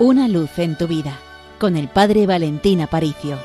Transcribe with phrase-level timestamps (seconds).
[0.00, 1.20] Una luz en tu vida
[1.58, 3.38] con el Padre Valentín Aparicio.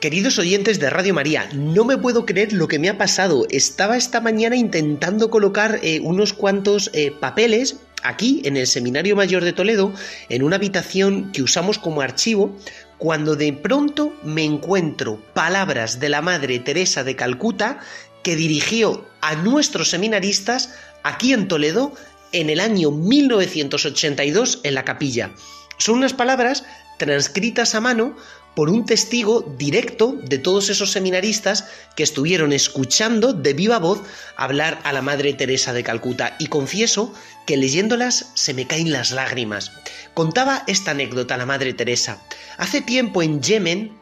[0.00, 3.46] Queridos oyentes de Radio María, no me puedo creer lo que me ha pasado.
[3.50, 9.44] Estaba esta mañana intentando colocar eh, unos cuantos eh, papeles aquí en el Seminario Mayor
[9.44, 9.92] de Toledo,
[10.30, 12.56] en una habitación que usamos como archivo,
[12.96, 17.80] cuando de pronto me encuentro palabras de la Madre Teresa de Calcuta
[18.22, 21.92] que dirigió a nuestros seminaristas aquí en Toledo
[22.32, 25.30] en el año 1982 en la capilla.
[25.78, 26.64] Son unas palabras
[26.98, 28.16] transcritas a mano
[28.54, 34.00] por un testigo directo de todos esos seminaristas que estuvieron escuchando de viva voz
[34.36, 37.14] hablar a la Madre Teresa de Calcuta y confieso
[37.46, 39.70] que leyéndolas se me caen las lágrimas.
[40.12, 42.20] Contaba esta anécdota la Madre Teresa.
[42.56, 43.97] Hace tiempo en Yemen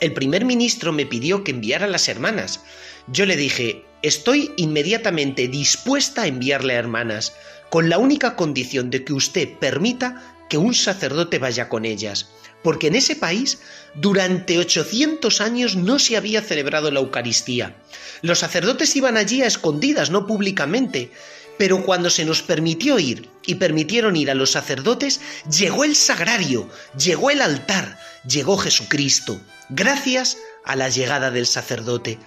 [0.00, 2.60] el primer ministro me pidió que enviara a las hermanas.
[3.06, 7.34] Yo le dije, estoy inmediatamente dispuesta a enviarle a hermanas,
[7.70, 12.30] con la única condición de que usted permita que un sacerdote vaya con ellas
[12.64, 13.58] porque en ese país
[13.94, 17.76] durante 800 años no se había celebrado la Eucaristía.
[18.22, 21.12] Los sacerdotes iban allí a escondidas, no públicamente,
[21.58, 26.68] pero cuando se nos permitió ir y permitieron ir a los sacerdotes, llegó el sagrario,
[26.98, 32.18] llegó el altar, llegó Jesucristo, gracias a la llegada del sacerdote.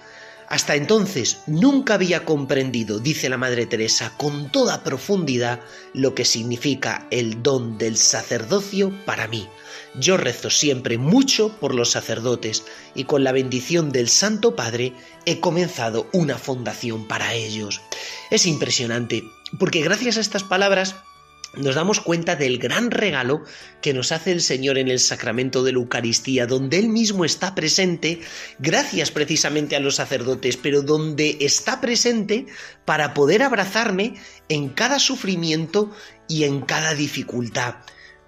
[0.48, 5.60] Hasta entonces nunca había comprendido, dice la Madre Teresa, con toda profundidad
[5.92, 9.46] lo que significa el don del sacerdocio para mí.
[9.98, 14.92] Yo rezo siempre mucho por los sacerdotes y con la bendición del Santo Padre
[15.26, 17.80] he comenzado una fundación para ellos.
[18.30, 19.24] Es impresionante,
[19.58, 20.94] porque gracias a estas palabras
[21.54, 23.42] nos damos cuenta del gran regalo
[23.82, 27.56] que nos hace el Señor en el sacramento de la Eucaristía, donde Él mismo está
[27.56, 28.20] presente,
[28.60, 32.46] gracias precisamente a los sacerdotes, pero donde está presente
[32.84, 34.14] para poder abrazarme
[34.48, 35.90] en cada sufrimiento
[36.28, 37.76] y en cada dificultad.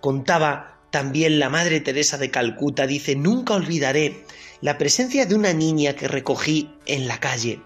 [0.01, 4.25] Contaba también la Madre Teresa de Calcuta, dice, nunca olvidaré
[4.61, 7.61] la presencia de una niña que recogí en la calle,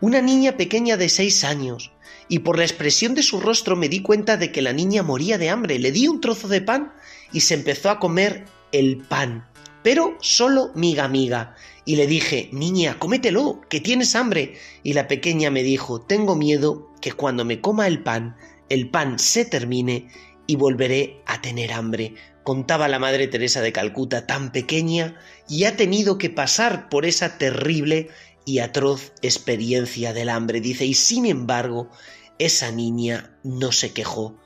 [0.00, 1.92] una niña pequeña de seis años,
[2.28, 5.38] y por la expresión de su rostro me di cuenta de que la niña moría
[5.38, 5.78] de hambre.
[5.78, 6.92] Le di un trozo de pan
[7.32, 9.46] y se empezó a comer el pan,
[9.82, 11.54] pero solo miga miga.
[11.84, 14.54] Y le dije, niña, cómetelo, que tienes hambre.
[14.82, 18.36] Y la pequeña me dijo, tengo miedo que cuando me coma el pan,
[18.68, 20.08] el pan se termine
[20.46, 22.14] y volveré a tener hambre.
[22.42, 25.16] Contaba la Madre Teresa de Calcuta, tan pequeña,
[25.48, 28.08] y ha tenido que pasar por esa terrible
[28.44, 31.90] y atroz experiencia del hambre, dice, y sin embargo,
[32.38, 34.38] esa niña no se quejó.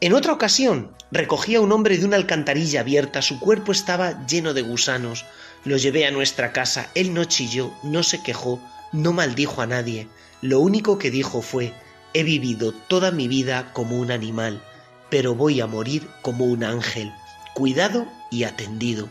[0.00, 4.52] En otra ocasión, recogía a un hombre de una alcantarilla abierta, su cuerpo estaba lleno
[4.52, 5.24] de gusanos.
[5.64, 8.60] Lo llevé a nuestra casa, él no chilló, no se quejó,
[8.92, 10.06] no maldijo a nadie.
[10.42, 11.72] Lo único que dijo fue,
[12.12, 14.62] he vivido toda mi vida como un animal,
[15.10, 17.12] pero voy a morir como un ángel,
[17.54, 19.08] cuidado y atendido.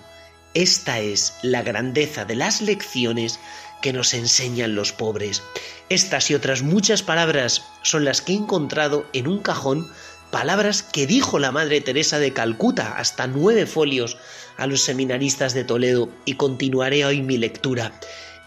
[0.54, 3.40] Esta es la grandeza de las lecciones
[3.82, 5.44] que nos enseñan los pobres.
[5.90, 9.92] Estas y otras muchas palabras son las que he encontrado en un cajón,
[10.32, 14.18] palabras que dijo la Madre Teresa de Calcuta, hasta nueve folios,
[14.58, 17.92] a los seminaristas de Toledo, y continuaré hoy mi lectura.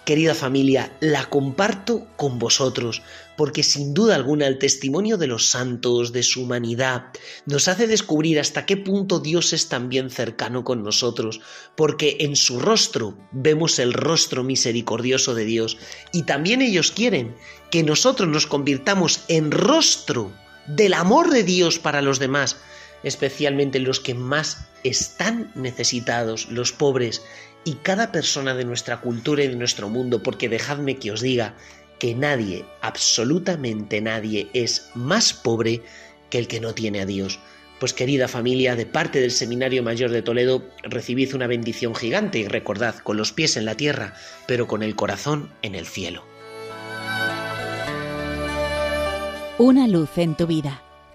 [0.05, 3.03] Querida familia, la comparto con vosotros,
[3.37, 7.05] porque sin duda alguna el testimonio de los santos, de su humanidad,
[7.45, 11.41] nos hace descubrir hasta qué punto Dios es también cercano con nosotros,
[11.77, 15.77] porque en su rostro vemos el rostro misericordioso de Dios,
[16.13, 17.37] y también ellos quieren
[17.71, 20.33] que nosotros nos convirtamos en rostro
[20.67, 22.57] del amor de Dios para los demás,
[23.03, 27.23] especialmente los que más están necesitados, los pobres,
[27.65, 31.55] y cada persona de nuestra cultura y de nuestro mundo, porque dejadme que os diga
[31.99, 35.83] que nadie, absolutamente nadie, es más pobre
[36.31, 37.41] que el que no tiene a Dios.
[37.81, 42.49] Pues querida familia, de parte del Seminario Mayor de Toledo, recibid una bendición gigante y
[42.49, 44.15] recordad, con los pies en la tierra,
[44.47, 46.25] pero con el corazón en el cielo.
[49.59, 50.83] Una luz en tu vida,